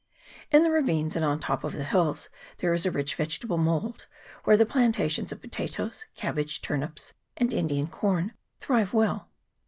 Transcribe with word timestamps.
In 0.51 0.63
the 0.63 0.71
ravines 0.71 1.15
and 1.15 1.23
on 1.23 1.37
the 1.37 1.43
top 1.43 1.63
of 1.63 1.73
the 1.73 1.83
hills 1.83 2.29
there 2.57 2.73
is 2.73 2.87
a 2.87 2.91
rich 2.91 3.13
vegetable 3.13 3.59
mould, 3.59 4.07
where 4.45 4.57
the 4.57 4.65
plantations 4.65 5.31
of 5.31 5.41
potatoes, 5.41 6.07
cabbage, 6.15 6.59
turnips, 6.63 7.13
and 7.37 7.53
Indian 7.53 7.85
corn 7.85 8.33
thrive 8.59 8.93
well. 8.93 9.29